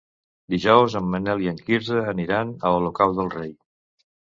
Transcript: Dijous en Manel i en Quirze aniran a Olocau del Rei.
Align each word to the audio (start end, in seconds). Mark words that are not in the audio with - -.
Dijous 0.53 0.95
en 0.99 1.11
Manel 1.15 1.43
i 1.43 1.51
en 1.51 1.61
Quirze 1.67 2.01
aniran 2.15 2.55
a 2.65 2.73
Olocau 2.81 3.17
del 3.21 3.33
Rei. 3.39 3.55